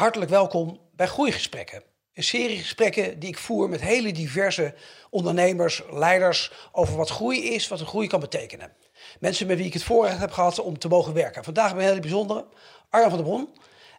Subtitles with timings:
[0.00, 1.82] Hartelijk welkom bij Groeigesprekken.
[2.14, 4.74] Een serie gesprekken die ik voer met hele diverse
[5.10, 8.72] ondernemers, leiders over wat groei is, wat een groei kan betekenen.
[9.18, 11.44] Mensen met wie ik het voorrecht heb gehad om te mogen werken.
[11.44, 12.46] Vandaag ben ik een hele bijzondere,
[12.90, 13.40] Arjan van der Bron.
[13.46, 13.54] En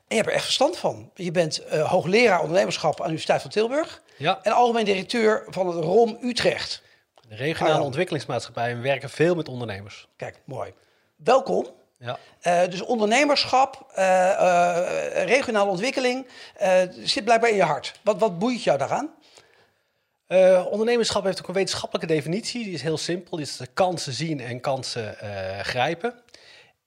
[0.07, 1.11] je hebt er echt verstand van.
[1.15, 4.01] Je bent eh, hoogleraar ondernemerschap aan de Universiteit van Tilburg.
[4.17, 4.39] Ja.
[4.43, 6.81] En algemeen directeur van het ROM Utrecht.
[7.27, 7.85] De regionale Arjan.
[7.85, 8.75] ontwikkelingsmaatschappij.
[8.75, 10.07] We werken veel met ondernemers.
[10.15, 10.73] Kijk, mooi.
[11.15, 11.79] Welkom.
[12.01, 12.19] Ja.
[12.41, 16.27] Eh, dus ondernemerschap, eh, eh, regionale ontwikkeling
[17.03, 17.99] zit blijkbaar in je hart.
[18.03, 19.09] Wat, wat boeit jou daaraan?
[20.71, 22.63] Ondernemerschap heeft ook een wetenschappelijke definitie.
[22.63, 23.37] Die is heel simpel.
[23.37, 25.15] Die is kansen zien en kansen
[25.61, 26.13] grijpen.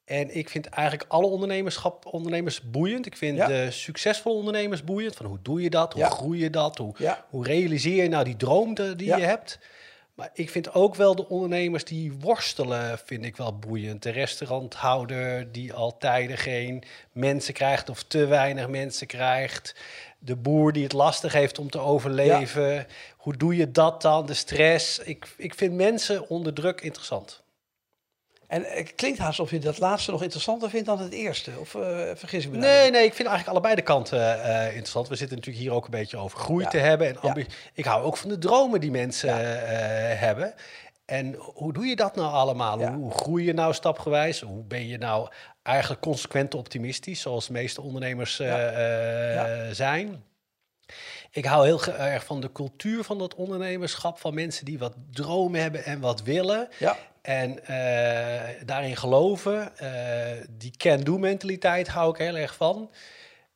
[0.04, 3.06] En ik vind eigenlijk alle ondernemerschap, ondernemers boeiend.
[3.06, 3.46] Ik vind Ja.
[3.46, 5.16] de succesvolle ondernemers boeiend.
[5.16, 5.92] Van hoe doe je dat?
[5.92, 6.08] Hoe Ja.
[6.08, 6.78] groei je dat?
[6.78, 6.94] Hoe,
[7.30, 9.58] hoe realiseer je nou die droom die je hebt?
[10.14, 14.02] Maar ik vind ook wel de ondernemers die worstelen, vind ik wel boeiend.
[14.02, 16.82] De restauranthouder die al tijden geen
[17.12, 19.74] mensen krijgt of te weinig mensen krijgt.
[20.18, 22.86] De boer die het lastig heeft om te overleven.
[23.16, 24.26] Hoe doe je dat dan?
[24.26, 24.98] De stress.
[24.98, 27.42] Ik, ik vind mensen onder druk interessant.
[28.54, 31.50] En het klinkt haast alsof je dat laatste nog interessanter vindt dan het eerste.
[31.60, 31.80] Of eh,
[32.14, 32.56] vergis ik me?
[32.58, 35.08] Nee, nee, ik vind eigenlijk allebei de kanten eh, interessant.
[35.08, 36.70] We zitten natuurlijk hier ook een beetje over groei Ja.
[36.70, 37.06] te hebben.
[37.08, 37.36] En Ja.
[37.74, 39.40] Ik hou ook van de dromen die mensen Ja.
[39.40, 40.54] eh, hebben.
[41.04, 42.78] En hoe doe je dat nou allemaal?
[42.78, 44.40] Hoe, hoe groei je nou stapgewijs?
[44.40, 45.28] Hoe ben je nou
[45.62, 48.36] eigenlijk consequent optimistisch, zoals de meeste ondernemers
[49.70, 50.24] zijn?
[51.30, 55.60] Ik hou heel erg van de cultuur van dat ondernemerschap, van mensen die wat dromen
[55.60, 56.68] hebben en wat willen.
[56.78, 62.90] Ja, En eh, daarin geloven, eh, die can-do-mentaliteit hou ik heel erg van.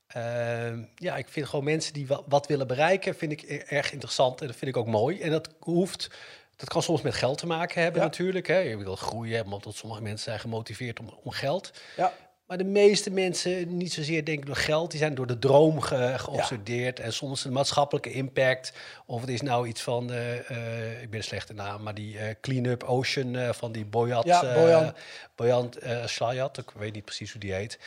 [0.06, 3.92] Eh, ja, ik vind gewoon mensen die wa- wat willen bereiken, vind ik e- erg
[3.92, 5.20] interessant en dat vind ik ook mooi.
[5.20, 6.11] En dat hoeft,
[6.56, 8.06] dat kan soms met geld te maken hebben Ja.
[8.06, 8.46] natuurlijk.
[8.46, 8.58] Hè.
[8.58, 11.70] Je wil groeien, omdat sommige mensen zijn gemotiveerd om, om geld.
[11.96, 12.12] ja,
[12.48, 15.80] Maar de meeste mensen, niet zozeer denk ik door geld, die zijn door de droom
[15.80, 17.00] ge, geobsedeerd.
[17.00, 18.72] En soms een maatschappelijke impact.
[19.06, 22.18] Of het is nou iets van, eh, eh, ik ben een slechte naam, maar die
[22.18, 24.24] eh, Clean Up Ocean van die Boyat.
[24.24, 24.95] Ja, Boyan.
[25.34, 25.73] Boyan
[26.05, 27.78] Slayat, ik weet niet precies hoe die heet.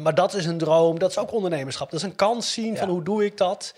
[0.00, 1.90] Maar dat is een droom, dat is ook ondernemerschap.
[1.90, 3.74] Dat is een kans zien van hoe doe ik dat.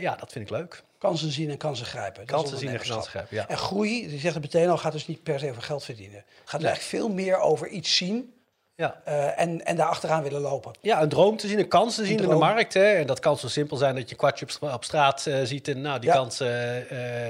[0.00, 0.82] Ja, dat vind ik leuk.
[0.98, 2.26] kansen zien en kansen grijpen.
[2.26, 3.48] Dat Kansen zien en kansen grijpen, ja.
[3.48, 6.16] En groei, je zegt het meteen al, gaat dus niet per se over geld verdienen.
[6.16, 6.68] Het gaat Nee.
[6.68, 8.34] eigenlijk veel meer over iets zien
[8.76, 9.00] Ja.
[9.04, 10.72] eh, en, en daar achteraan willen lopen.
[10.80, 12.74] Ja, een droom te zien, een kans te zien in de markt.
[12.74, 12.92] Hè.
[12.94, 15.68] En dat kan zo simpel zijn dat je kwartje op, stra- op straat eh, ziet
[15.68, 16.16] en nou, die Ja.
[16.16, 16.50] kans eh,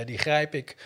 [0.04, 0.76] die grijp ik.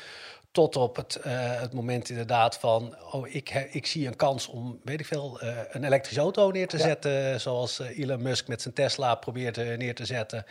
[0.52, 1.18] Tot op het,
[1.60, 5.38] het moment inderdaad van, oh, ik, ik zie een kans om, weet ik veel,
[5.70, 6.82] een elektrische auto neer te Ja.
[6.82, 7.40] zetten.
[7.40, 10.44] Zoals Elon Musk met zijn Tesla probeert neer te zetten.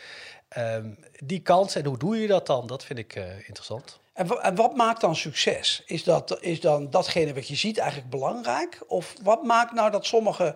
[0.49, 0.89] Ehm,
[1.23, 2.67] die kans en hoe doe je dat dan?
[2.67, 3.15] Dat vind ik
[3.47, 3.98] interessant.
[4.19, 5.83] En, wa- en wat maakt dan succes?
[5.85, 8.79] Is, dat, is dan datgene wat je ziet eigenlijk belangrijk?
[8.87, 10.55] Of wat maakt nou dat sommigen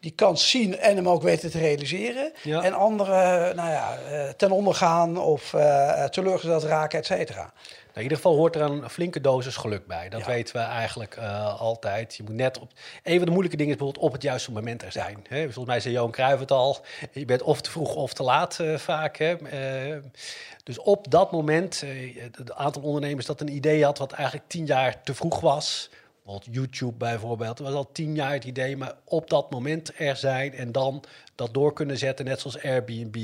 [0.00, 2.32] die kans zien en hem ook weten te realiseren...
[2.42, 2.62] Ja.
[2.62, 7.52] en anderen nou ja, eh, ten onder gaan of eh, teleurgesteld raken, et cetera?
[7.92, 10.08] Nou, in ieder geval hoort er een flinke dosis geluk bij.
[10.08, 10.26] Dat Ja.
[10.26, 12.14] weten we eigenlijk eh, altijd.
[12.14, 12.70] Je moet net op.
[13.02, 15.24] Een van de moeilijke dingen is bijvoorbeeld op het juite moment er zijn.
[15.28, 15.42] Hè?
[15.42, 16.78] Volgens mij zei Johan Cruijff het al.
[17.12, 19.16] Je bent of te vroeg of te laat eh, vaak.
[19.16, 19.34] Hè?
[19.36, 19.98] Eh,
[20.64, 21.84] dus op dat moment,
[22.32, 25.90] het aantal ondernemers dat een idee had wat eigenlijk tien jaar te vroeg was.
[26.24, 27.58] Bijvoorbeeld YouTube bijvoorbeeld.
[27.58, 31.04] Het was al tien jaar het idee, maar op dat moment er zijn en dan
[31.34, 33.16] dat door kunnen zetten, net zoals Airbnb.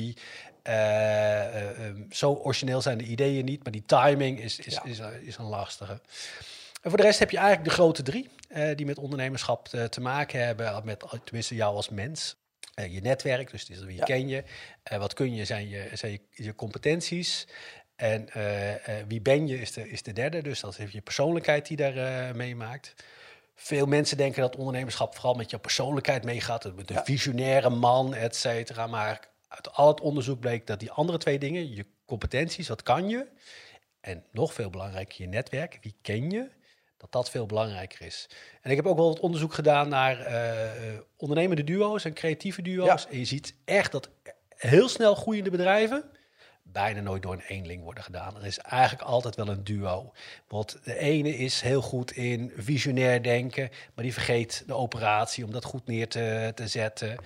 [0.62, 4.82] Eh, eh, eh, zo origineel zijn de ideeën niet, maar die timing is, is, Ja.
[4.84, 6.00] is, is een lastige.
[6.82, 9.88] En voor de rest heb je eigenlijk de grote drie, eh, die met ondernemerschap te,
[9.88, 12.36] te maken hebben, met tenminste jou als mens.
[12.74, 14.04] Eh, je netwerk, dus wie Ja.
[14.04, 14.44] ken je.
[14.82, 17.46] Eh, wat kun je, zijn je, zijn je, je competenties.
[17.96, 21.00] En eh, eh, wie ben je is de, is de derde, dus dat is je
[21.00, 22.94] persoonlijkheid die daar eh, meemaakt.
[23.54, 26.76] Veel mensen denken dat ondernemerschap vooral met je persoonlijkheid meegaat.
[26.76, 27.04] Met een Ja.
[27.04, 28.86] visionaire man, et cetera.
[28.86, 33.08] Maar uit al het onderzoek bleek dat die andere twee dingen, je competenties, wat kan
[33.08, 33.26] je?
[34.00, 36.48] En nog veel belangrijker, je netwerk, wie ken je?
[36.96, 38.28] Dat dat veel belangrijker is.
[38.62, 42.62] En ik heb ook wel wat onderzoek gedaan naar eh, eh, ondernemende duo's en creatieve
[42.62, 43.02] duo's.
[43.02, 43.10] Ja.
[43.10, 44.10] En je ziet echt dat
[44.48, 46.10] heel snel groeiende bedrijven
[46.72, 48.36] bijna nooit door een eenling worden gedaan.
[48.36, 50.12] Er is eigenlijk altijd wel een duo.
[50.48, 55.52] Want de ene is heel goed in visionair denken, maar die vergeet de operatie om
[55.52, 57.16] dat goed neer te, te zetten.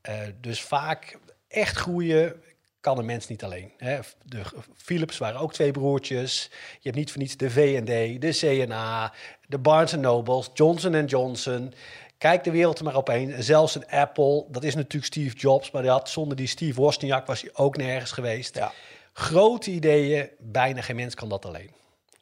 [0.00, 1.18] Eh, dus vaak
[1.48, 2.42] echt groeien
[2.80, 3.72] kan een mens niet alleen.
[3.76, 3.98] Hè.
[4.24, 4.42] De
[4.76, 6.50] Philips waren ook twee broertjes.
[6.52, 9.12] Je hebt niet voor niets de V&D, de CNA,
[9.48, 11.72] de Barnes Nobles, Johnson Johnson.
[12.18, 13.42] Kijk de wereld er maar op heen.
[13.42, 17.26] Zelfs een Apple, dat is natuurlijk Steve Jobs, maar die had, zonder die Steve Wozniak
[17.26, 18.54] was hij ook nergens geweest.
[18.54, 18.72] Ja.
[19.12, 21.70] Grote ideeën, bijna geen mens kan dat alleen.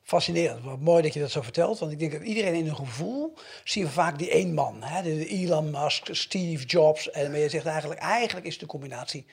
[0.05, 0.65] Fascinerend.
[0.65, 1.79] Wat mooi dat je dat zo vertelt.
[1.79, 3.35] Want ik denk dat iedereen in een gevoel
[3.65, 4.83] zien we vaak die één man.
[4.83, 5.03] Hè?
[5.03, 7.11] De Elon Musk, Steve Jobs.
[7.11, 9.27] En maar je zegt eigenlijk, eigenlijk is het de combinatie.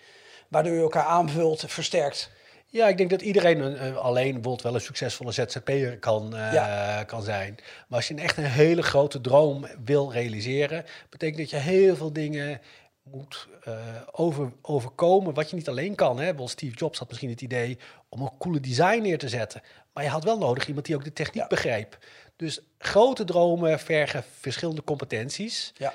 [0.47, 2.31] Waardoor je elkaar aanvult, versterkt.
[2.67, 7.23] Ja, ik denk dat iedereen uh, alleen bijvoorbeeld wel een succesvolle ZZP'er kan, uh, kan
[7.23, 7.55] zijn.
[7.87, 11.95] Maar als je een echt een hele grote droom wil realiseren, betekent dat je heel
[11.95, 12.61] veel dingen
[13.03, 13.75] moet uh,
[14.11, 16.19] over, overkomen wat je niet alleen kan.
[16.19, 16.35] Hè?
[16.35, 17.77] Wel, Steve Jobs had misschien het idee
[18.09, 19.61] om een coole design neer te zetten.
[19.93, 21.97] Maar je had wel nodig iemand die ook de techniek begreep.
[22.35, 25.73] Dus grote dromen vergen verschillende competenties.
[25.77, 25.93] Ja.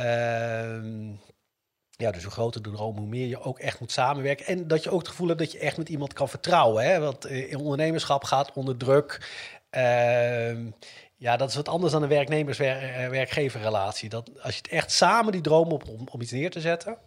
[0.00, 1.14] Uh,
[1.90, 4.46] ja, dus hoe groter de droom, hoe meer je ook echt moet samenwerken.
[4.46, 6.84] En dat je ook het gevoel hebt dat je echt met iemand kan vertrouwen.
[6.84, 6.98] Hè?
[6.98, 9.30] Want in ondernemerschap gaat onder druk.
[9.70, 10.66] Uh,
[11.16, 14.08] ja, dat is wat anders dan een werknemers-werkgeverrelatie.
[14.08, 16.98] Dat als je het echt samen die droom op om, om iets neer te zetten.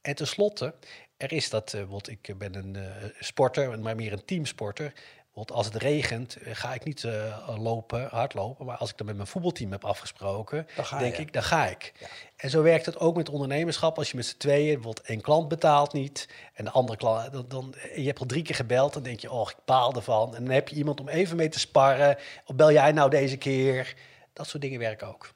[0.00, 0.74] En tenslotte,
[1.16, 2.84] er is dat, uh, want ik ben een uh,
[3.18, 4.92] sporter, maar meer een teamsporter.
[5.40, 8.66] Want als het regent, ga ik niet uh, lopen, hardlopen.
[8.66, 10.66] Maar als ik dan met mijn voetbalteam heb afgesproken,
[10.98, 11.22] denk je.
[11.22, 11.92] ik, dan ga ik.
[11.98, 12.06] Ja.
[12.36, 13.98] En zo werkt het ook met ondernemerschap.
[13.98, 16.28] Als je met z'n tweeën, bijvoorbeeld één klant betaalt niet.
[16.54, 18.92] En de andere klant, dan, dan, je hebt al drie keer gebeld.
[18.92, 20.34] Dan denk je, oh, ik baal ervan.
[20.36, 22.16] En dan heb je iemand om even mee te sparren.
[22.46, 23.94] Of bel jij nou deze keer?
[24.32, 25.32] Dat soort dingen werken ook.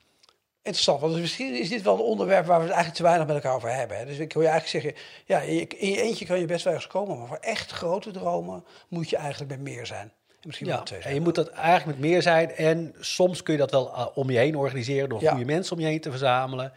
[0.64, 3.36] Interessant, want misschien is dit wel een onderwerp waar we het eigenlijk te weinig met
[3.36, 3.96] elkaar over hebben.
[3.96, 4.04] Hè?
[4.04, 6.86] Dus ik wil je eigenlijk zeggen, ja, in je eentje kan je best wel eens
[6.86, 10.12] komen, maar voor echt grote dromen moet je eigenlijk met meer zijn.
[10.28, 11.12] En misschien ja, wel twee zijn.
[11.12, 12.50] En je moet dat eigenlijk met meer zijn.
[12.50, 15.30] En soms kun je dat wel uh, om je heen organiseren door ja.
[15.30, 16.72] goede mensen om je heen te verzamelen.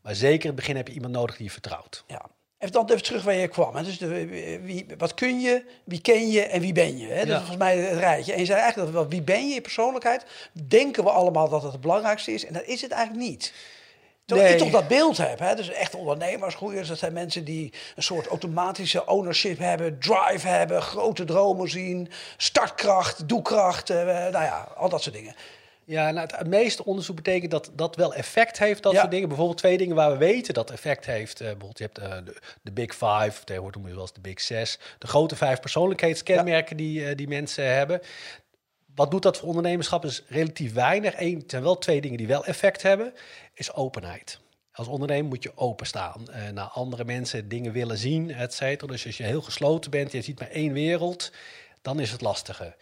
[0.00, 2.04] Maar zeker in het begin heb je iemand nodig die je vertrouwt.
[2.06, 2.26] Ja.
[2.64, 3.76] Even dan even terug waar je kwam.
[3.76, 3.82] Hè?
[3.82, 4.26] Dus de,
[4.62, 7.06] wie, wat kun je, wie ken je en wie ben je?
[7.06, 7.18] Hè?
[7.18, 7.32] Dat ja.
[7.32, 8.32] is volgens mij het rijtje.
[8.32, 11.72] En je zei eigenlijk dat wie ben je, je persoonlijkheid, denken we allemaal dat het
[11.72, 12.46] het belangrijkste is.
[12.46, 13.52] En dat is het eigenlijk niet.
[14.24, 14.58] Terwijl nee.
[14.58, 15.38] ik toch dat beeld heb.
[15.38, 15.54] Hè?
[15.54, 21.24] Dus echt ondernemersgroeiers, dat zijn mensen die een soort automatische ownership hebben, drive hebben, grote
[21.24, 25.34] dromen zien, startkracht, doelkracht, uh, nou ja, al dat soort dingen.
[25.86, 28.98] Ja, nou, het meeste onderzoek betekent dat dat wel effect heeft, dat ja.
[28.98, 29.28] soort dingen.
[29.28, 31.40] Bijvoorbeeld twee dingen waar we weten dat effect heeft.
[31.40, 34.20] Uh, bijvoorbeeld je hebt uh, de, de, Big Five, tegenwoordig noemen we wel eens de
[34.20, 34.78] Big Six.
[34.98, 36.82] De grote vijf persoonlijkheidskenmerken ja.
[36.82, 38.00] die, uh, die mensen hebben.
[38.94, 40.04] Wat doet dat voor ondernemerschap?
[40.04, 41.20] Is relatief weinig.
[41.20, 43.12] Eén, er zijn wel twee dingen die wel effect hebben.
[43.54, 44.38] Is openheid.
[44.72, 48.92] Als ondernemer moet je openstaan naar andere mensen, dingen willen zien, et cetera.
[48.92, 51.32] Dus als je heel gesloten bent, je ziet maar één wereld,
[51.82, 52.76] dan is het lastiger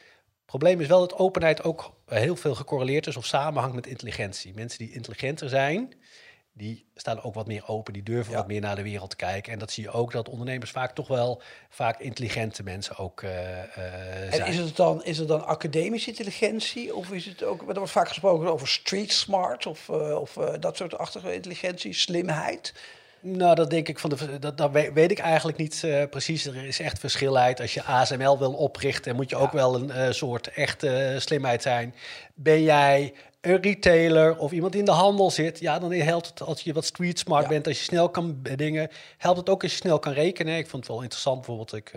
[0.47, 4.55] probleem is wel dat openheid ook heel veel gecorreleerd is of samenhangt met intelligentie.
[4.55, 5.95] Mensen die intelligenter zijn,
[6.55, 8.39] die staan ook wat meer open, die durven ja.
[8.39, 9.53] wat meer naar de wereld te kijken.
[9.53, 13.31] En dat zie je ook dat ondernemers vaak toch wel vaak intelligente mensen ook uh,
[13.31, 16.95] uh, en is het dan, is het dan academische intelligentie?
[16.95, 20.77] Of is het ook, er wordt vaak gesproken over street smart of, uh, of dat
[20.77, 22.75] soort achtige intelligentie, slimheid.
[23.25, 24.39] Nou, dat denk ik van de.
[24.39, 26.47] Dat, dat weet ik eigenlijk niet uh, precies.
[26.47, 27.61] Er is echt verschilheid.
[27.61, 29.43] Als je ASML wil oprichten, moet je ja.
[29.43, 31.95] ook wel een uh, soort echte uh, slimheid zijn.
[32.35, 36.43] Ben jij een retailer of iemand die in de handel zit, ja, dan helpt het
[36.43, 37.49] als je wat street smart ja.
[37.49, 38.89] bent, als je snel kan dingen.
[39.19, 40.57] Helpt het ook als je snel kan rekenen.
[40.57, 41.93] Ik vond het wel interessant, bijvoorbeeld, ik.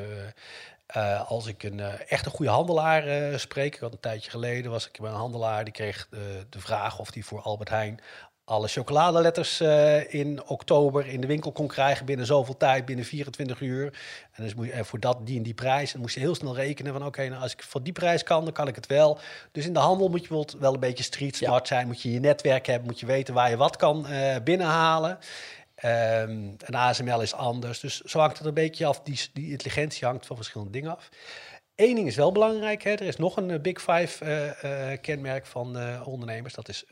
[0.96, 4.72] Uh, als ik een uh, echt een goede handelaar spreek, ik had een tijdje geleden
[4.72, 6.08] was ik bij een handelaar die kreeg
[6.50, 8.00] de vraag of die voor Albert Heijn
[8.46, 13.62] alle chocoladeletters uh, in oktober in de winkel kon krijgen binnen zoveel tijd, binnen 24
[13.62, 14.00] uur.
[14.32, 15.94] En dus moet je voor dat die en die prijs.
[15.94, 18.24] En moest je heel snel rekenen van oké, okay, nou als ik voor die prijs
[18.24, 19.20] kan, dan kan ik het wel.
[19.52, 21.76] Dus in de handel moet je bijvoorbeeld wel een beetje street smart ja.
[21.76, 21.88] zijn.
[21.88, 25.18] Moet je je netwerk hebben, moet je weten waar je wat kan uh, binnenhalen.
[25.84, 27.80] Um, en ASML is anders.
[27.80, 29.02] Dus zo hangt het een beetje af.
[29.02, 31.10] Die, die intelligentie hangt van verschillende dingen af.
[31.76, 32.84] Eén ding is wel belangrijk.
[32.84, 32.92] Hè.
[32.92, 36.54] Er is nog een Big Five uh, kenmerk van ondernemers.
[36.54, 36.86] Dat is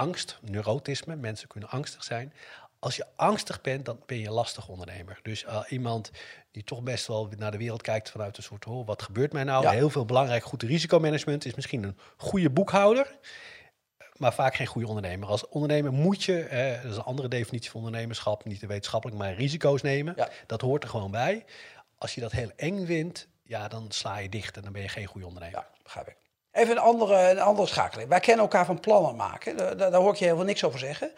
[0.00, 1.16] angst, neurotisme.
[1.16, 2.32] Mensen kunnen angstig zijn.
[2.78, 5.18] Als je angstig bent, dan ben je een lastig ondernemer.
[5.22, 6.10] Dus uh, iemand
[6.50, 9.44] die toch best wel naar de wereld kijkt vanuit een soort, oh, wat gebeurt mij
[9.44, 9.62] nou?
[9.62, 9.70] Ja.
[9.70, 13.18] Heel veel belangrijk, goed risicomanagement is misschien een goede boekhouder,
[14.16, 15.28] maar vaak geen goede ondernemer.
[15.28, 19.18] Als ondernemer moet je, eh, dat is een andere definitie van ondernemerschap, niet de wetenschappelijk,
[19.18, 20.12] maar risico's nemen.
[20.16, 20.28] Ja.
[20.46, 21.44] Dat hoort er gewoon bij.
[21.98, 24.88] Als je dat heel eng vindt, ja, dan sla je dicht en dan ben je
[24.88, 25.58] geen goede ondernemer.
[25.58, 26.16] Ja, begrijp ik.
[26.52, 28.08] Even een andere, een andere schakeling.
[28.08, 29.56] Wij kennen elkaar van plannen maken.
[29.56, 31.10] Daar, daar, hoor ik je helemaal niks over zeggen.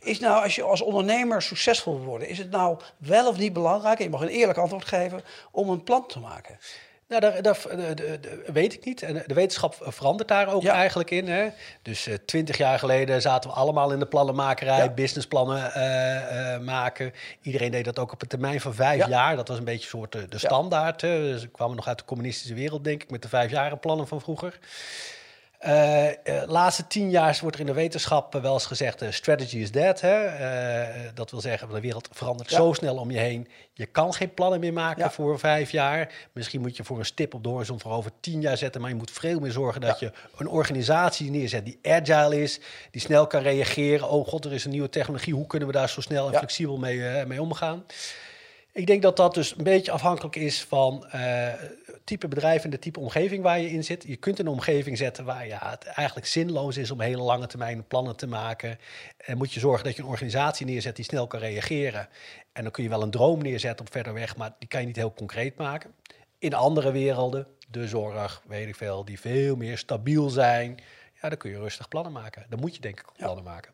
[0.00, 3.52] Is nou, als je als ondernemer succesvol wil worden, is het nou wel of niet
[3.52, 6.58] belangrijk, en je mag een eerlijk antwoord geven, om een plan te maken?
[7.08, 9.02] Nou, daar, de, weet ik niet.
[9.02, 10.72] En de wetenschap verandert daar ook ja.
[10.72, 11.28] eigenlijk in.
[11.28, 11.48] Hè?
[11.82, 14.88] Dus twintig uh, jaar geleden zaten we allemaal in de plannenmakerij, ja.
[14.88, 17.12] businessplannen uh, uh, maken.
[17.42, 19.08] Iedereen deed dat ook op een termijn van vijf ja.
[19.08, 19.36] jaar.
[19.36, 21.00] Dat was een beetje soort de standaard.
[21.00, 24.58] Dus we kwamen nog uit de communistische wereld, denk ik, met de vijfjarenplannen van vroeger.
[25.66, 26.12] Uh, uh,
[26.46, 30.00] laatste tien jaar wordt er in de wetenschap wel eens gezegd: strategy is dead.
[30.00, 30.26] Hè?
[31.14, 33.48] dat wil zeggen, de wereld verandert zo snel om je heen.
[33.72, 36.12] Je kan geen plannen meer maken voor vijf jaar.
[36.32, 38.80] Misschien moet je voor een stip op de horizon voor over tien jaar zetten.
[38.80, 42.60] Maar je moet veel meer zorgen dat je een organisatie neerzet die agile is,
[42.90, 44.08] die snel kan reageren.
[44.08, 45.34] Oh god, er is een nieuwe technologie.
[45.34, 47.84] Hoe kunnen we daar zo snel en flexibel mee, mee omgaan?
[48.78, 51.52] Ik denk dat dat dus een beetje afhankelijk is van uh,
[52.04, 54.04] type bedrijf en de type omgeving waar je in zit.
[54.06, 57.86] Je kunt een omgeving zetten waar ja, het eigenlijk zinloos is om hele lange termijn
[57.86, 58.78] plannen te maken.
[59.16, 62.08] En moet je zorgen dat je een organisatie neerzet die snel kan reageren.
[62.52, 64.86] En dan kun je wel een droom neerzetten op verder weg, maar die kan je
[64.86, 65.94] niet heel concreet maken.
[66.38, 70.78] In andere werelden, de zorg, weet ik veel, die veel meer stabiel zijn.
[71.22, 72.46] Ja, dan kun je rustig plannen maken.
[72.48, 73.72] Dan moet je denk ik ook plannen maken.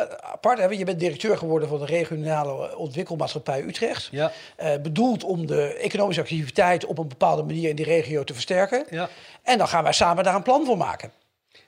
[0.00, 0.64] Uh, apart, hè?
[0.66, 4.08] je bent directeur geworden van de regionale ontwikkelmaatschappij Utrecht.
[4.10, 4.32] Ja.
[4.62, 8.84] Uh, bedoeld om de economische activiteit op een bepaalde manier in die regio te versterken.
[8.90, 9.08] Ja.
[9.42, 11.12] En dan gaan wij samen daar een plan voor maken.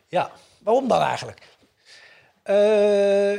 [0.07, 0.31] Ja.
[0.59, 1.41] Waarom dan eigenlijk?
[2.47, 2.55] Uh,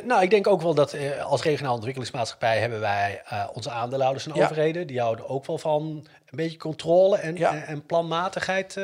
[0.04, 3.22] nou, ik denk ook wel dat als regionale ontwikkelingsmaatschappij hebben wij
[3.54, 4.88] onze aandeelhouders en overheden.
[4.88, 5.84] Die houden ook wel van
[6.26, 7.54] een beetje controle en, Ja.
[7.54, 8.76] en, en planmatigheid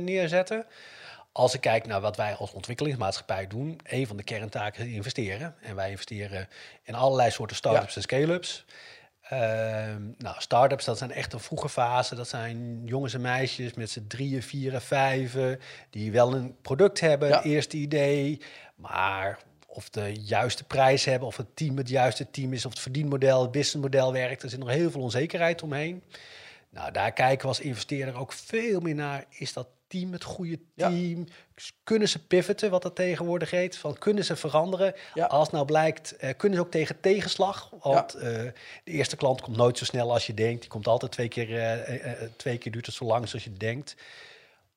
[0.00, 0.66] neerzetten.
[1.32, 5.54] Als ik kijk naar wat wij als ontwikkelingsmaatschappij doen, een van de kerntaken is investeren.
[5.60, 6.48] En wij investeren
[6.82, 8.64] in allerlei soorten start-ups en scale-ups.
[9.22, 12.14] Ehm, nou, start-ups, dat zijn echt een vroege fase.
[12.14, 15.60] Dat zijn jongens en meisjes met z'n drieën, vieren, vijven,
[15.90, 17.36] die wel een product hebben, Ja.
[17.36, 18.40] een eerste idee,
[18.74, 22.80] maar of de juiste prijs hebben, of het team het juiste team is, of het
[22.80, 24.42] verdienmodel, het businessmodel werkt.
[24.42, 26.02] Er zit nog heel veel onzekerheid omheen.
[26.70, 29.24] Nou, daar kijken we als investeerder ook veel meer naar.
[29.28, 30.88] Is dat team het goede Ja.
[30.88, 31.26] team?
[31.84, 33.76] Kunnen ze pivoten, wat dat tegenwoordig heet?
[33.76, 34.94] Van, kunnen ze veranderen?
[35.14, 35.26] Ja.
[35.26, 37.70] Als nou blijkt, eh, kunnen ze ook tegen tegenslag?
[37.82, 38.22] Want eh,
[38.84, 40.60] de eerste klant komt nooit zo snel als je denkt.
[40.60, 43.96] Die komt altijd twee keer, eh, twee keer duurt het zo lang als je denkt.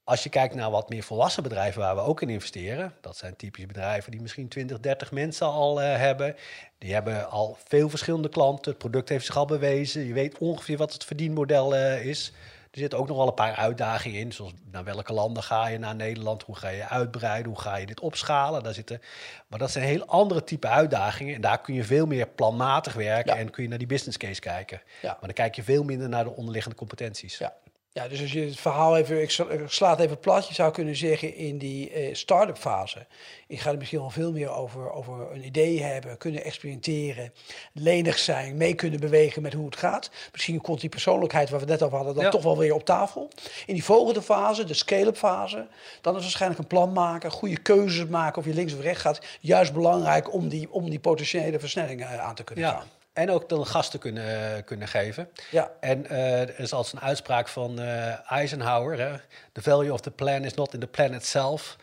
[0.03, 3.35] Als je kijkt naar wat meer volwassen bedrijven waar we ook in investeren, dat zijn
[3.35, 6.35] typische bedrijven die misschien 20, 30 mensen al hebben.
[6.77, 8.71] Die hebben al veel verschillende klanten.
[8.71, 10.05] Het product heeft zich al bewezen.
[10.05, 12.33] Je weet ongeveer wat het verdienmodel is.
[12.73, 15.77] Er zitten ook nog wel een paar uitdagingen in, zoals naar welke landen ga je
[15.77, 18.63] naar Nederland, hoe ga je uitbreiden, hoe ga je dit opschalen.
[18.63, 19.01] Daar zitten,
[19.47, 23.33] maar dat zijn heel andere type uitdagingen en daar kun je veel meer planmatig werken
[23.33, 23.39] Ja.
[23.39, 24.81] en kun je naar die business case kijken.
[25.01, 25.09] Ja.
[25.09, 27.37] Maar dan kijk je veel minder naar de onderliggende competenties.
[27.37, 27.53] Ja.
[27.95, 30.53] Ja, dus als je het verhaal even, ik sla- ik sla het even plat, je
[30.53, 33.05] zou kunnen zeggen in die eh, start-up fase.
[33.47, 37.33] Ik ga er misschien wel veel meer over, over een idee hebben, kunnen experimenteren,
[37.73, 40.11] lenig zijn, mee kunnen bewegen met hoe het gaat.
[40.31, 42.29] Misschien komt die persoonlijkheid waar we net over hadden dan Ja.
[42.29, 43.29] toch wel weer op tafel.
[43.65, 45.67] In die volgende fase, de scale-up fase,
[46.01, 49.21] dan is waarschijnlijk een plan maken, goede keuzes maken of je links of rechts gaat.
[49.39, 52.87] Juist belangrijk om die, om die potentiële versnellingen eh, aan te kunnen Ja, gaan.
[53.13, 55.29] En ook dan gasten kunnen, kunnen geven.
[55.51, 55.71] Ja.
[55.79, 59.11] En eh, er is als een uitspraak van eh, Eisenhower: hè,
[59.51, 61.75] The value of the plan is not in the plan itself,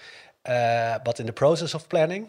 [0.42, 2.28] eh, but in the process of planning.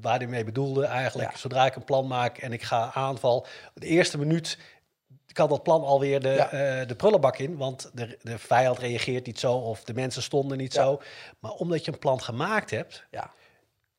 [0.00, 1.36] Waar hij mee bedoelde eigenlijk, Ja.
[1.38, 4.58] zodra ik een plan maak en ik ga aanval, de eerste minuut
[5.32, 6.84] kan dat plan alweer de, Ja.
[6.84, 10.74] de prullenbak in, want de, de vijand reageert niet zo of de mensen stonden niet
[10.74, 10.82] Ja.
[10.82, 11.00] zo.
[11.38, 13.30] Maar omdat je een plan gemaakt hebt, Ja.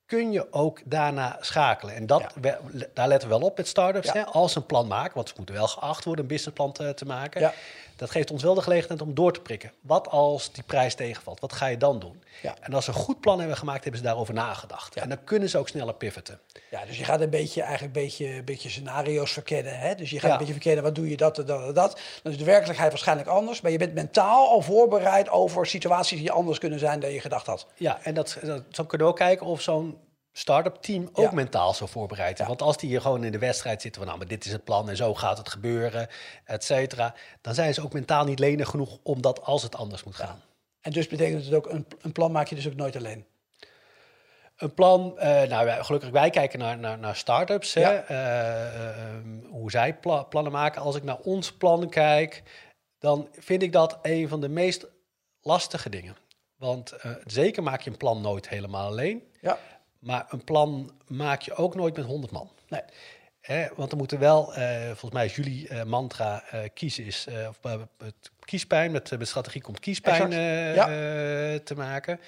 [0.10, 1.96] Kun je ook daarna schakelen.
[1.96, 2.58] En dat, Ja.
[2.72, 4.08] we- daar letten we wel op met start-ups.
[4.08, 4.14] Ja.
[4.14, 4.26] Hè?
[4.26, 7.06] Als ze een plan maken, want ze moeten wel geacht worden een businessplan te, te
[7.06, 7.42] maken.
[7.42, 7.54] Ja.
[8.00, 9.72] Dat geeft ons wel de gelegenheid om door te prikken.
[9.82, 11.40] Wat als die prijs tegenvalt?
[11.40, 12.24] Wat ga je dan doen?
[12.42, 12.56] Ja.
[12.60, 14.96] En als ze een goed plan hebben gemaakt, hebben ze daarover nagedacht.
[14.96, 15.02] Ja.
[15.02, 16.40] En dan kunnen ze ook sneller pivoten.
[16.72, 19.80] Ja, dus je gaat een beetje, eigenlijk een beetje, een beetje scenario's verkennen.
[19.80, 19.96] Hè?
[19.96, 20.32] Dus je gaat Ja.
[20.32, 22.00] een beetje verkennen, wat doe je dat en dat en dat.
[22.24, 23.62] Dan is de werkelijkheid waarschijnlijk anders.
[23.62, 27.46] Maar je bent mentaal al voorbereid over situaties die anders kunnen zijn dan je gedacht
[27.46, 27.68] had.
[27.76, 29.98] Ja, en dat, dat, zo kunnen we ook kijken of zo'n
[30.40, 31.32] start-up team ook Ja.
[31.34, 32.38] mentaal zo voorbereid.
[32.38, 32.48] Ja.
[32.48, 34.08] Want als die hier gewoon in de wedstrijd zitten van...
[34.10, 36.08] nou, maar dit is het plan en zo gaat het gebeuren,
[36.46, 37.16] et cetera...
[37.42, 40.42] dan zijn ze ook mentaal niet lenig genoeg om dat als het anders moet gaan.
[40.82, 43.26] En dus betekent het ook, een, een plan maak je dus ook nooit alleen.
[44.56, 48.04] Een plan, eh, nou gelukkig wij kijken naar, naar, naar start-ups, hè, Ja.
[48.04, 50.82] eh, eh, ehm, hoe zij pla- plannen maken.
[50.82, 52.44] Als ik naar ons plan kijk,
[53.00, 54.86] dan vind ik dat een van de meest
[55.42, 56.16] lastige dingen.
[56.56, 56.94] Want
[57.26, 59.58] zeker maak je een plan nooit helemaal alleen, Ja,
[60.00, 62.52] maar een plan maak je ook nooit met 100 man.
[62.70, 62.82] nee.
[63.76, 67.60] Want er moeten wel, eh, volgens mij is jullie eh, mantra, eh, kiezen is, of,
[67.98, 70.32] het kiespijn, met, met strategie komt kiespijn
[70.74, 70.86] Ja.
[71.64, 72.20] te maken.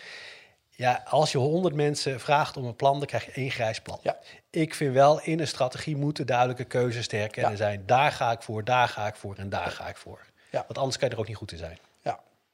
[0.69, 3.99] Ja, als je 100 mensen vraagt om een plan, dan krijg je één grijs plan.
[4.03, 4.17] Ja.
[4.49, 7.57] Ik vind wel, in een strategie moeten duidelijke keuzes te herkennen Ja.
[7.57, 7.83] zijn.
[7.85, 10.19] Daar ga ik voor, daar ga ik voor en daar ga ik voor.
[10.51, 10.63] Ja.
[10.67, 11.77] Want anders kan je er ook niet goed in zijn.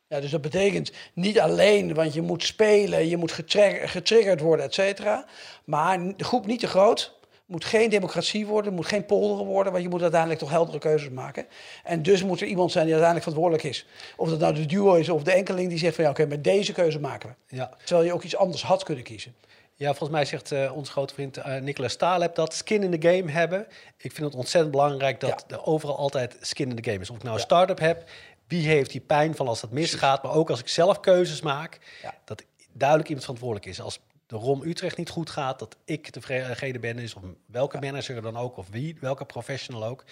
[0.07, 0.19] Ja.
[0.19, 4.73] dus dat betekent niet alleen, want je moet spelen, je moet getrigger- getriggerd worden, et
[4.73, 5.25] cetera.
[5.65, 9.83] Maar de groep niet te groot, moet geen democratie worden, moet geen polderen worden, want
[9.83, 11.45] je moet uiteindelijk toch heldere keuzes maken.
[11.83, 13.85] En dus moet er iemand zijn die uiteindelijk verantwoordelijk is.
[14.17, 16.43] Of dat nou de duo is of de enkeling die zegt van ja, oké, met
[16.43, 17.55] deze keuze maken we.
[17.55, 17.71] Ja.
[17.83, 19.35] Terwijl je ook iets anders had kunnen kiezen.
[19.75, 23.07] Ja, volgens mij zegt uh, onze grote vriend uh, Nicolas Staleb dat skin in the
[23.09, 23.67] game hebben.
[23.97, 25.55] Ik vind het ontzettend belangrijk dat Ja.
[25.55, 27.09] er overal altijd skin in the game is.
[27.09, 28.03] Of ik nou een start-up heb,
[28.47, 31.79] wie heeft die pijn van als dat misgaat, maar ook als ik zelf keuzes maak,
[32.01, 32.15] Ja.
[32.25, 33.81] dat duidelijk iemand verantwoordelijk is.
[33.81, 38.21] Als de ROM Utrecht niet goed gaat, dat ik degene ben is, of welke manager
[38.21, 40.03] dan ook, of wie, welke professional ook,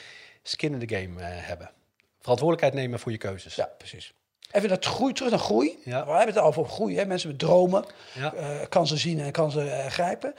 [0.43, 1.71] skin in the game eh, hebben.
[2.19, 3.55] Verantwoordelijkheid nemen voor je keuzes.
[3.55, 4.13] Ja, precies.
[4.55, 5.79] Even dat groei, terug naar groei.
[5.83, 6.05] Ja.
[6.05, 6.97] We hebben het al over groei.
[6.97, 7.05] Hè?
[7.05, 8.33] Mensen met dromen, Ja.
[8.33, 10.35] eh, kansen zien en kansen eh, grijpen.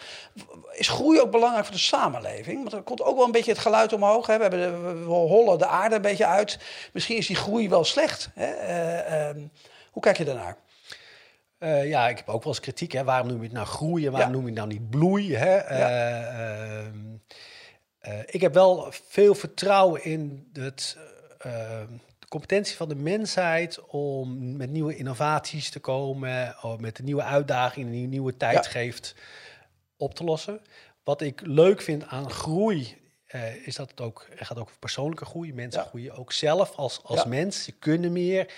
[0.73, 2.59] Is groei ook belangrijk voor de samenleving?
[2.59, 4.27] Want er komt ook wel een beetje het geluid omhoog.
[4.27, 4.37] Hè?
[4.37, 6.59] We, hebben de, we hollen de aarde een beetje uit.
[6.93, 8.31] Misschien is die groei wel slecht.
[8.35, 8.47] Hè?
[8.53, 9.41] Eh, ehm,
[9.91, 10.57] hoe kijk je daarnaar?
[11.85, 12.93] Ja, ik heb ook wel eens kritiek.
[12.93, 13.05] Hè.
[13.05, 14.13] Waarom noem je het nou groeien?
[14.13, 14.35] Waarom Ja.
[14.37, 15.35] noem je het nou niet bloei?
[15.37, 15.57] Hè?
[15.57, 16.97] Eh, ehm,
[17.99, 20.97] eh, ik heb wel veel vertrouwen in het,
[21.39, 21.53] eh,
[22.27, 27.23] de competentie van de mensheid om met nieuwe innovaties te komen, of met de nieuwe
[27.23, 29.15] uitdagingen die een nieuwe tijdgeest
[29.97, 30.61] op te lossen.
[31.05, 34.79] Wat ik leuk vind aan groei, eh, is dat het ook het gaat ook over
[34.79, 35.53] persoonlijke groei.
[35.55, 35.89] Mensen Ja.
[35.89, 37.29] groeien ook zelf als, als Ja.
[37.29, 37.65] mens.
[37.65, 38.53] Ze kunnen meer.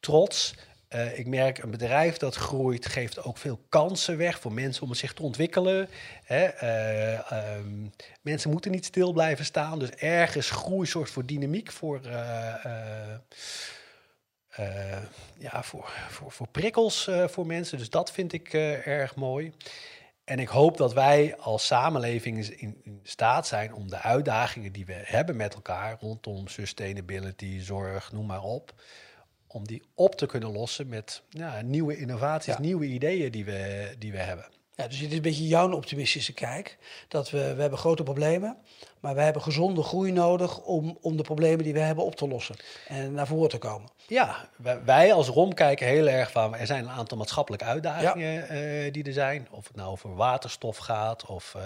[0.00, 0.54] Trots.
[0.88, 4.94] Eh, ik merk een bedrijf dat groeit, geeft ook veel kansen weg voor mensen om
[4.94, 5.88] zich te ontwikkelen.
[6.24, 6.44] Hè?
[6.44, 7.86] Eh, ehm,
[8.22, 9.78] mensen moeten niet stil blijven staan.
[9.78, 12.64] Dus ergens groei zorgt voor dynamiek, voor, eh,
[15.38, 17.78] ja, voor, voor, voor prikkels voor mensen.
[17.78, 18.52] Dus dat vind ik
[18.84, 19.52] erg mooi.
[20.24, 24.86] En ik hoop dat wij als samenleving in, in staat zijn om de uitdagingen die
[24.86, 28.72] we hebben met elkaar rondom sustainability, zorg, noem maar op,
[29.48, 32.60] om die op te kunnen lossen met ja, nieuwe innovaties, Ja.
[32.60, 34.46] nieuwe ideeën die we, die we hebben.
[34.74, 36.78] Ja, dus het is een beetje jouw optimistische kijk.
[37.08, 38.56] Dat we, we hebben grote problemen,
[39.00, 42.28] maar we hebben gezonde groei nodig om, om de problemen die we hebben op te
[42.28, 42.56] lossen
[42.88, 43.90] en naar voren te komen.
[44.06, 44.48] Ja,
[44.84, 49.04] wij, als ROM kijken heel erg van, er zijn een aantal maatschappelijke uitdagingen eh, die
[49.04, 49.48] er zijn.
[49.50, 51.62] Of het nou over waterstof gaat, of eh,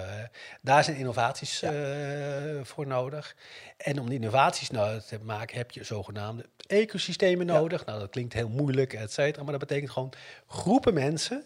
[0.61, 1.73] daar zijn innovaties Ja.
[1.73, 3.37] eh, voor nodig.
[3.77, 7.53] En om die innovaties nou te maken heb je zogenaamde ecosystemen Ja.
[7.53, 7.85] nodig.
[7.85, 10.13] Nou, dat klinkt heel moeilijk, et cetera, maar dat betekent gewoon
[10.47, 11.45] groepen mensen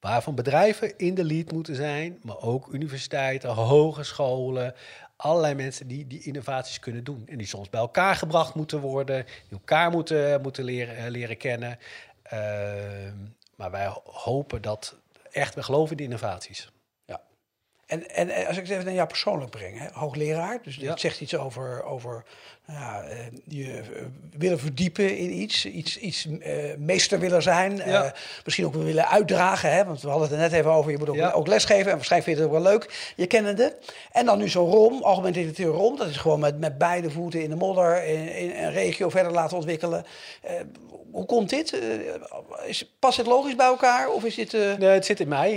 [0.00, 4.74] waarvan bedrijven in de lead moeten zijn, maar ook universiteiten, hogescholen,
[5.16, 7.24] allerlei mensen die die innovaties kunnen doen.
[7.26, 11.36] En die soms bij elkaar gebracht moeten worden, die elkaar moeten, moeten leren, eh, leren
[11.36, 11.78] kennen.
[12.22, 13.16] Ehm,
[13.56, 14.96] maar wij hopen dat
[15.30, 16.70] echt, we geloven in de innovaties.
[17.90, 20.90] En, en als ik het even naar jou persoonlijk breng, hè, hoogleraar, dus Ja.
[20.90, 22.24] het zegt iets over, over
[22.66, 23.16] nou ja, eh,
[23.48, 24.02] je eh,
[24.38, 28.14] willen verdiepen in iets, iets, iets eh, meester willen zijn, Ja.
[28.44, 31.08] misschien ook willen uitdragen, hè, want we hadden het er net even over, je moet
[31.08, 31.30] ook, Ja.
[31.30, 33.76] ook lesgeven en waarschijnlijk vind je het ook wel leuk, je kennende.
[34.12, 37.42] En dan nu zo'n ROM, algemeen directeur ROM, dat is gewoon met, met beide voeten
[37.42, 40.04] in de modder, in, in een regio verder laten ontwikkelen.
[41.12, 41.80] Hoe komt dit?
[42.66, 44.52] Is, past dit logisch bij elkaar of is dit...
[44.52, 45.52] Nee, het zit in mij.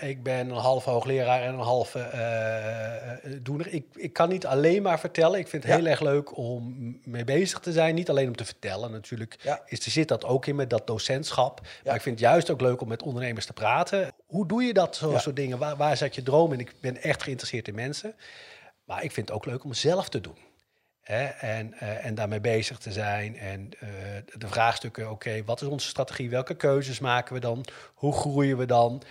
[0.00, 3.66] Ik ben een half hoogleraar en een halve eh, doener.
[3.72, 5.38] Ik, ik kan niet alleen maar vertellen.
[5.38, 5.78] Ik vind het Ja.
[5.78, 7.94] heel erg leuk om mee bezig te zijn.
[7.94, 8.90] Niet alleen om te vertellen.
[8.90, 9.62] Natuurlijk Ja.
[9.66, 11.60] is, er zit dat ook in met dat docentschap.
[11.64, 11.70] Ja.
[11.84, 14.12] Maar ik vind het juist ook leuk om met ondernemers te praten.
[14.26, 15.18] Hoe doe je dat, zo'n Ja.
[15.18, 15.58] soort dingen?
[15.58, 16.60] Waar, waar zat je droom in?
[16.60, 18.14] Ik ben echt geïnteresseerd in mensen.
[18.84, 20.36] Maar ik vind het ook leuk om zelf te doen.
[21.00, 21.24] Hè?
[21.24, 23.36] En, eh, en daarmee bezig te zijn.
[23.36, 23.68] En
[24.38, 26.30] de vraagstukken, oké, wat is onze strategie?
[26.30, 27.64] Welke keuzes maken we dan?
[27.94, 29.02] Hoe groeien we dan?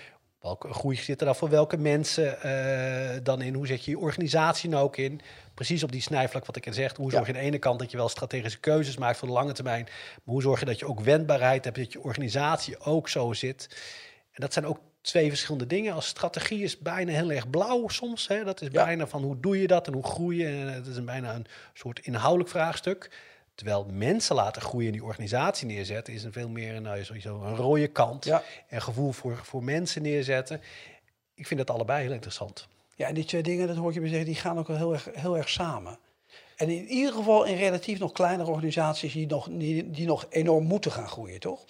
[0.41, 3.53] Welke groei zit er dan voor welke mensen eh, dan in?
[3.53, 5.21] Hoe zet je je organisatie nou ook in?
[5.53, 6.95] Precies op die snijvlak wat ik al zeg.
[6.95, 9.33] Hoe zorg je aan de ene kant dat je wel strategische keuzes maakt voor de
[9.33, 9.83] lange termijn.
[9.83, 13.67] Maar hoe zorg je dat je ook wendbaarheid hebt, dat je organisatie ook zo zit?
[14.31, 15.93] En dat zijn ook twee verschillende dingen.
[15.93, 18.27] Als strategie is bijna heel erg blauw soms.
[18.27, 18.43] Hè?
[18.43, 18.85] Dat is Ja.
[18.85, 20.45] bijna van hoe doe je dat en hoe groei je.
[20.47, 23.09] En Het is een bijna een soort inhoudelijk vraagstuk.
[23.61, 27.55] Terwijl mensen laten groeien en die organisatie neerzetten, is een veel meer nou, sowieso een
[27.55, 28.25] rode kant.
[28.25, 28.43] Ja.
[28.67, 30.61] En gevoel voor, voor mensen neerzetten.
[31.33, 32.67] Ik vind dat allebei heel interessant.
[32.95, 34.93] Ja, en die twee dingen, dat hoor je me zeggen, die gaan ook wel heel
[34.93, 35.97] erg, heel erg samen.
[36.55, 40.63] En in ieder geval in relatief nog kleinere organisaties die nog, die, die nog enorm
[40.63, 41.65] moeten gaan groeien, toch?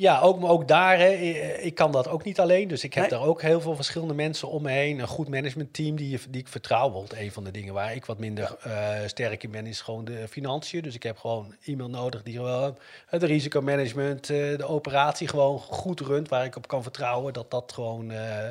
[0.00, 2.68] Ja, ook, maar ook daar, hè, ik- ik kan dat ook niet alleen.
[2.68, 3.18] Dus ik heb Nee.
[3.18, 4.98] daar ook heel veel verschillende mensen om me heen.
[4.98, 6.82] Een goed managementteam die, die ik vertrouw.
[6.90, 10.04] Bijvoorbeeld een van de dingen waar ik wat minder eh, sterk in ben, is gewoon
[10.04, 10.82] de financiën.
[10.82, 16.00] Dus ik heb gewoon iemand nodig die gewoon het risicomanagement, eh, de operatie gewoon goed
[16.00, 16.28] runt.
[16.28, 18.10] Waar ik op kan vertrouwen dat dat gewoon...
[18.10, 18.48] eh,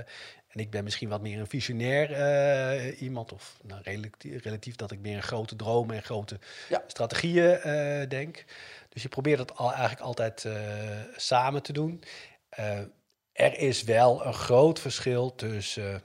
[0.58, 3.34] en ik ben misschien wat meer een visionair eh, iemand.
[3.34, 6.39] Of nou, relatief, relatief dat ik meer een grote dromen en grote
[6.70, 6.84] Ja.
[6.88, 8.46] strategieën eh, denk.
[8.89, 12.04] Dus je probeert het al, eigenlijk altijd eh, samen te doen.
[13.32, 16.04] Er is wel een groot verschil tussen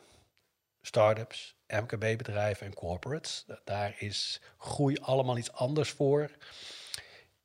[0.81, 3.47] start-ups, MKB-bedrijven en corporates.
[3.65, 6.31] Daar is groei allemaal iets anders voor.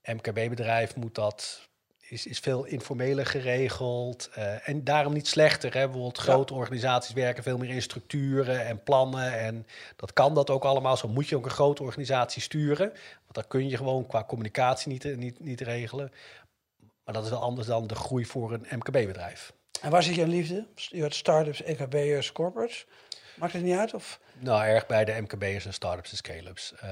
[0.03, 1.66] MKB-bedrijf moet dat
[2.09, 4.29] is, is veel informeler geregeld.
[4.37, 5.73] Uh, en daarom niet slechter.
[5.73, 5.83] Hè?
[5.83, 9.39] Bijvoorbeeld grote organisaties werken veel meer in structuren en plannen.
[9.39, 10.97] En dat kan dat ook allemaal.
[10.97, 12.87] Zo moet je ook een grote organisatie sturen.
[12.87, 16.11] Want dat kun je gewoon qua communicatie niet, niet, niet regelen.
[17.03, 19.53] Maar dat is wel anders dan de groei voor een MKB-bedrijf.
[19.81, 20.67] En waar zit je liefde?
[20.75, 22.85] Je had start-ups, EKB'ers, corporates.
[23.35, 23.93] Maakt het niet uit?
[23.93, 24.19] Of?
[24.39, 26.73] Nou, erg bij de MKB'ers en start-ups en scale-ups.
[26.83, 26.89] Uh,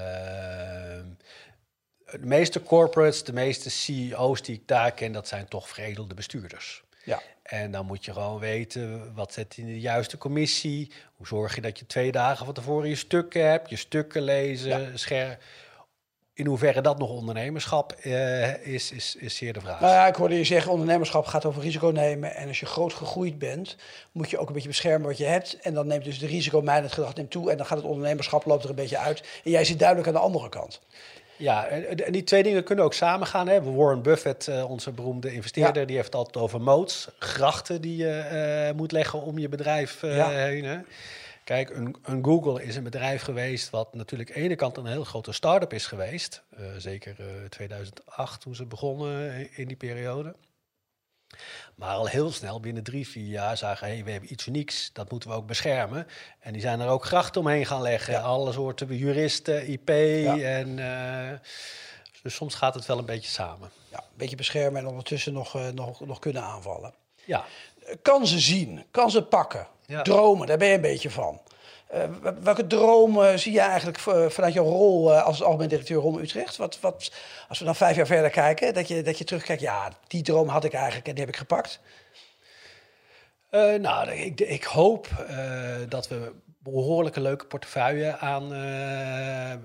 [2.10, 6.82] de meeste corporates, de meeste CEO's die ik daar ken, dat zijn toch veredelde bestuurders.
[7.04, 7.22] Ja.
[7.42, 10.92] En dan moet je gewoon weten, wat zet in de juiste commissie?
[11.16, 14.98] Hoe zorg je dat je twee dagen van tevoren je stukken hebt, je stukken lezen,
[14.98, 15.40] scherp
[16.36, 19.80] in hoeverre dat nog ondernemerschap uh, is, is, is zeer de vraag.
[19.80, 22.34] Nou ja, ik hoorde je zeggen, ondernemerschap gaat over risico nemen.
[22.34, 23.76] En als je groot gegroeid bent,
[24.12, 25.58] moet je ook een beetje beschermen wat je hebt.
[25.60, 27.50] En dan neemt dus de het gedrag neemt toe.
[27.50, 29.22] En dan gaat het ondernemerschap loopt er een beetje uit.
[29.44, 30.80] En jij zit duidelijk aan de andere kant.
[31.38, 33.48] Ja, en die twee dingen kunnen ook samengaan.
[33.48, 33.62] Hè.
[33.62, 37.08] Warren Buffett, uh, onze beroemde investeerder, die heeft het altijd over moats.
[37.18, 40.30] Grachten die je uh, moet leggen om je bedrijf ja.
[40.30, 40.64] heen.
[40.64, 40.78] Hè.
[41.44, 44.86] Kijk, een, een, Google is een bedrijf geweest wat natuurlijk aan de ene kant een
[44.86, 46.42] heel grote start-up is geweest.
[46.76, 50.34] Zeker uh, 2008 toen ze begonnen in die periode.
[51.74, 55.10] Maar al heel snel, binnen drie, vier jaar, zagen hey, we hebben iets unieks, dat
[55.10, 56.06] moeten we ook beschermen.
[56.40, 58.22] En die zijn er ook grachten omheen gaan leggen.
[58.22, 60.78] Alle soorten juristen, IP en...
[60.78, 61.38] Uh,
[62.22, 63.70] dus soms gaat het wel een beetje samen.
[63.88, 66.94] Ja, een beetje beschermen en ondertussen nog, uh, nog, nog kunnen aanvallen.
[67.24, 67.44] Ja.
[68.02, 69.66] Kansen zien, kansen pakken,
[70.02, 71.40] dromen, daar ben je een beetje van.
[71.94, 73.98] Uh, welke dromen zie je eigenlijk
[74.32, 76.56] vanuit jouw rol uh, als algemeen directeur Ron Utrecht?
[76.56, 77.12] Wat, wat,
[77.48, 80.48] als we dan vijf jaar verder kijken, dat je, dat je terugkijkt, ja, die droom
[80.48, 81.80] had ik eigenlijk en die heb ik gepakt.
[83.80, 85.08] Nou, ik, ik hoop
[85.88, 88.48] dat we behoorlijke leuke portefeuille aan.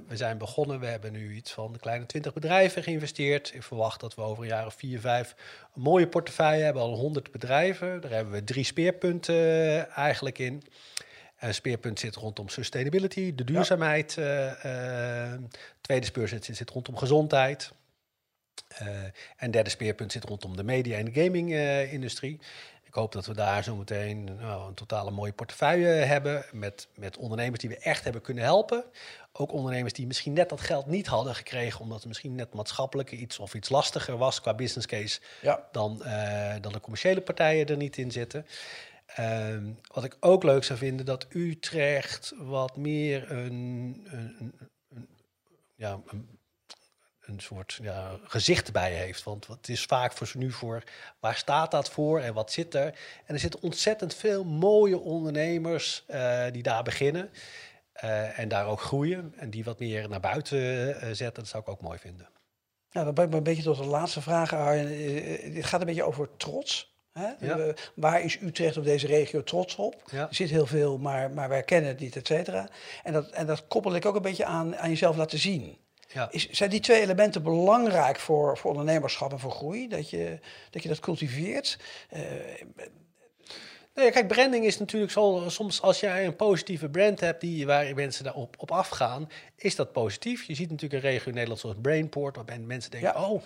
[0.07, 3.51] we zijn begonnen, we hebben nu iets van de kleine 20 bedrijven geïnvesteerd.
[3.53, 5.35] Ik verwacht dat we over een jaar of vier, vijf
[5.75, 8.01] een mooie portefeuille hebben, al 100 bedrijven.
[8.01, 10.63] Daar hebben we drie speerpunten eigenlijk in.
[11.41, 14.13] Een speerpunt zit rondom sustainability, de duurzaamheid.
[14.13, 14.65] Ja.
[14.65, 15.39] Uh,
[15.81, 17.71] tweede speerpunt zit, zit rondom gezondheid.
[19.37, 22.39] En derde speerpunt zit rondom de media- en gaming-industrie.
[22.83, 26.45] ik hoop dat we daar zo meteen nou, een totale mooie portefeuille hebben.
[26.51, 28.83] Met, met ondernemers die we echt hebben kunnen helpen.
[29.33, 31.79] Ook ondernemers die misschien net dat geld niet hadden gekregen.
[31.79, 35.19] omdat het misschien net maatschappelijk iets of iets lastiger was qua business case.
[35.41, 35.67] Ja.
[35.71, 38.45] Dan, uh, dan de commerciële partijen er niet in zitten.
[39.19, 44.53] Um, wat ik ook leuk zou vinden, dat Utrecht wat meer een, een,
[44.89, 45.07] een
[45.75, 45.99] ja,
[47.21, 49.23] een, soort ja, gezicht bij heeft.
[49.23, 50.83] Want het is vaak voor nu voor
[51.19, 52.99] waar staat dat voor en wat zit er.
[53.25, 57.29] En er zitten ontzettend veel mooie ondernemers uh, die daar beginnen.
[58.03, 61.33] Uh, en daar ook groeien en die wat meer naar buiten uh, zetten.
[61.33, 62.29] Dat zou ik ook mooi vinden.
[62.91, 65.53] Nou, dan ben ik een beetje tot de laatste vraag, Arjen.
[65.55, 66.90] Het gaat een beetje over trots.
[67.13, 67.73] Hè?
[67.95, 70.11] waar is Utrecht op deze regio trots op?
[70.11, 72.69] Er zit heel veel, maar, maar wij kennen het niet, et cetera.
[73.03, 75.77] En dat, en dat koppel ik ook een beetje aan, aan jezelf laten zien.
[76.13, 76.31] Ja.
[76.31, 79.87] Is, zijn die twee elementen belangrijk voor, voor ondernemerschap en voor groei?
[79.87, 81.77] Dat je dat, je dat cultiveert?
[82.13, 82.21] Uh,
[83.95, 85.43] Nee, kijk, branding is natuurlijk zo.
[85.47, 89.91] Soms als jij een positieve brand hebt die, waar mensen daarop op afgaan, is dat
[89.91, 90.43] positief.
[90.43, 93.43] Je ziet natuurlijk een regio in Nederland zoals Brainport, waar mensen denken: oh,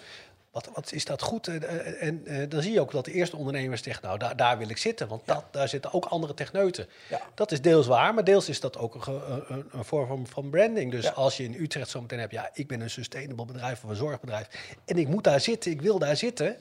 [0.56, 1.48] wat, wat is dat goed?
[1.48, 4.58] En, en, en, dan zie je ook dat de eerste ondernemers zeggen, nou, daar, daar
[4.58, 6.88] wil ik zitten, want dat, daar zitten ook andere techneuten.
[7.34, 10.92] Dat is deels waar, maar deels is dat ook een, een, een vorm van branding.
[10.92, 13.90] Dus als je in Utrecht zo meteen hebt, ja, ik ben een sustainable bedrijf of
[13.90, 14.48] een zorgbedrijf
[14.86, 16.58] en ik moet daar zitten, ik wil daar zitten.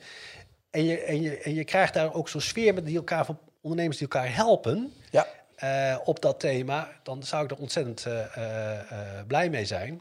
[0.71, 3.39] En je, en je, en je krijgt daar ook zo'n sfeer met die elkaar van
[3.61, 4.93] ondernemers die elkaar helpen.
[5.11, 5.27] Ja.
[5.65, 10.01] Uh, op dat thema, dan zou ik er ontzettend uh, uh, blij mee zijn.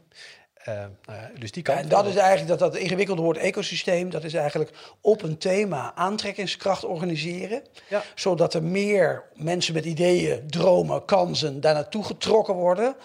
[0.68, 1.80] Uh, nou ja, dus die kant.
[1.80, 4.10] en dat is eigenlijk dat, dat ingewikkelde woord ecosysteem.
[4.10, 7.62] Dat is eigenlijk op een thema aantrekkingskracht organiseren.
[7.88, 8.02] Ja.
[8.14, 12.96] Zodat er meer mensen met ideeën, dromen, kansen daar naartoe getrokken worden.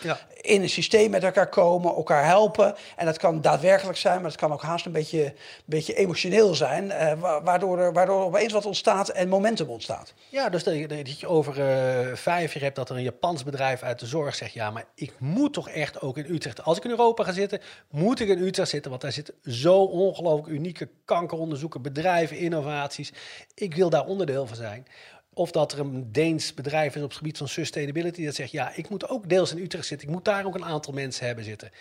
[0.41, 2.75] In een systeem met elkaar komen, elkaar helpen.
[2.95, 5.33] En dat kan daadwerkelijk zijn, maar het kan ook haast een beetje, een
[5.65, 6.85] beetje emotioneel zijn.
[6.85, 10.13] Uh, waardoor, er, waardoor opeens wat ontstaat en momentum ontstaat.
[10.29, 13.43] Ja, dus dat je, dat je over uh, vijf jaar hebt dat er een Japans
[13.43, 16.63] bedrijf uit de zorg zegt: ja, maar ik moet toch echt ook in Utrecht.
[16.63, 17.48] Als ik in Europa ga zitten
[17.89, 23.11] moet ik in Utrecht zitten, want daar zitten zo ongelooflijk unieke kankeronderzoeken, bedrijven, innovaties.
[23.53, 24.87] Ik wil daar onderdeel van zijn.
[25.33, 28.71] Of dat er een Deens bedrijf is op het gebied van sustainability dat zegt, ja,
[28.75, 30.07] ik moet ook deels in Utrecht zitten.
[30.07, 31.71] Ik moet daar ook een aantal mensen hebben zitten.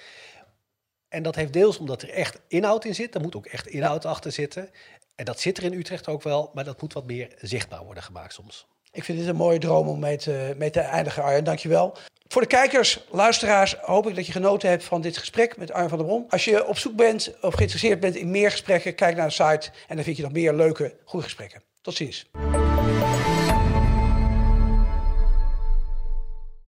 [1.09, 3.15] En dat heeft deels omdat er echt inhoud in zit.
[3.15, 4.71] Er moet ook echt inhoud achter zitten.
[5.15, 8.03] En dat zit er in Utrecht ook wel, maar dat moet wat meer zichtbaar worden
[8.03, 8.67] gemaakt soms.
[8.92, 11.44] Ik vind dit een mooie droom om mee te, mee te eindigen, Arjen.
[11.44, 11.96] Dankjewel.
[12.29, 15.88] Voor de kijkers, luisteraars, hoop ik dat je genoten hebt van dit gesprek met Arjen
[15.88, 16.24] van der Bron.
[16.29, 19.70] Als je op zoek bent of geïnteresseerd bent in meer gesprekken, kijk naar de site
[19.88, 21.62] en dan vind je nog meer leuke, goede gesprekken.
[21.81, 22.27] Tot ziens.